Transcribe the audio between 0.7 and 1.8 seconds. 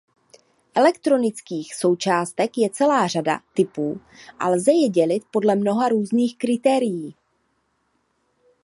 Elektronických